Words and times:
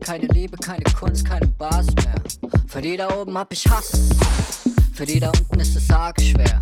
Keine 0.00 0.26
Liebe, 0.28 0.56
keine 0.56 0.84
Kunst, 0.98 1.24
keine 1.24 1.46
Bars 1.46 1.86
mehr. 1.94 2.14
Für 2.66 2.80
die 2.80 2.96
da 2.96 3.08
oben 3.16 3.36
hab 3.36 3.52
ich 3.52 3.66
Hass. 3.68 4.08
Für 4.94 5.06
die 5.06 5.20
da 5.20 5.28
unten 5.28 5.60
ist 5.60 5.76
es 5.76 5.90
arg 5.90 6.20
schwer. 6.20 6.60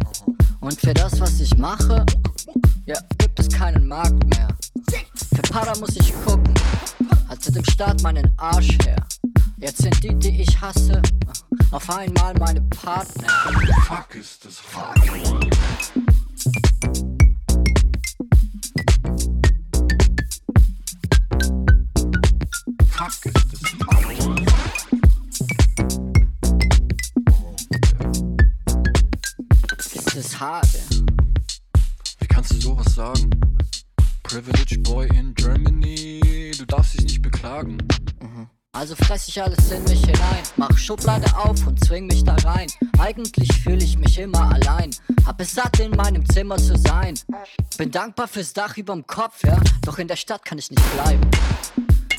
Und 0.60 0.78
für 0.80 0.92
das, 0.92 1.20
was 1.20 1.40
ich 1.40 1.56
mache, 1.56 2.04
ja, 2.86 2.98
gibt 3.18 3.38
es 3.40 3.48
keinen 3.48 3.86
Markt 3.86 4.24
mehr. 4.26 4.48
Für 5.34 5.42
Para 5.42 5.76
muss 5.78 5.96
ich 5.96 6.12
gucken, 6.24 6.52
hatte 7.28 7.52
dem 7.52 7.64
Staat 7.64 8.02
meinen 8.02 8.32
Arsch 8.36 8.76
her. 8.84 8.96
Jetzt 9.58 9.82
sind 9.82 10.02
die, 10.02 10.14
die 10.14 10.42
ich 10.42 10.60
hasse, 10.60 11.00
auf 11.70 11.90
einmal 11.90 12.34
meine 12.34 12.60
Partner. 12.62 13.28
Fuck 13.86 14.14
ist 14.14 14.44
das. 14.44 14.58
Fuck 14.58 15.97
Privileged 34.28 34.82
Boy 34.82 35.08
in 35.16 35.32
Germany, 35.32 36.52
du 36.58 36.66
darfst 36.66 36.92
dich 36.92 37.02
nicht 37.04 37.22
beklagen. 37.22 37.78
Also 38.72 38.94
fress 38.94 39.26
ich 39.26 39.42
alles 39.42 39.70
in 39.70 39.82
mich 39.84 40.00
hinein, 40.00 40.42
mach 40.56 40.76
Schublade 40.76 41.34
auf 41.34 41.66
und 41.66 41.82
zwing 41.82 42.06
mich 42.06 42.24
da 42.24 42.34
rein. 42.44 42.66
Eigentlich 42.98 43.50
fühle 43.62 43.82
ich 43.82 43.96
mich 43.96 44.18
immer 44.18 44.52
allein, 44.52 44.90
hab 45.24 45.40
es 45.40 45.52
satt 45.52 45.80
in 45.80 45.92
meinem 45.92 46.28
Zimmer 46.28 46.58
zu 46.58 46.76
sein. 46.76 47.18
Bin 47.78 47.90
dankbar 47.90 48.28
fürs 48.28 48.52
Dach 48.52 48.76
überm 48.76 49.06
Kopf, 49.06 49.44
ja, 49.44 49.58
doch 49.86 49.98
in 49.98 50.08
der 50.08 50.16
Stadt 50.16 50.44
kann 50.44 50.58
ich 50.58 50.70
nicht 50.70 50.92
bleiben. 50.92 51.26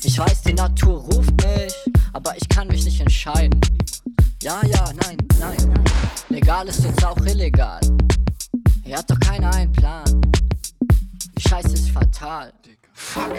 Ich 0.02 0.18
weiß, 0.18 0.42
die 0.42 0.54
Natur 0.54 1.02
ruft 1.02 1.36
mich, 1.44 1.74
aber 2.12 2.36
ich 2.36 2.48
kann 2.48 2.66
mich 2.66 2.84
nicht 2.84 3.00
entscheiden. 3.00 3.60
Ja, 4.42 4.60
ja, 4.66 4.92
nein, 5.04 5.16
nein. 5.38 5.84
Legal 6.28 6.66
ist 6.66 6.82
jetzt 6.82 7.04
auch 7.04 7.18
illegal. 7.18 7.80
Hier 8.82 8.98
hat 8.98 9.08
doch 9.08 9.20
keiner 9.20 9.54
einen 9.54 9.70
Plan. 9.70 10.20
Die 11.42 11.48
Scheiße 11.48 11.72
ist 11.72 11.90
fatal. 11.90 12.52
Fuck 12.92 13.32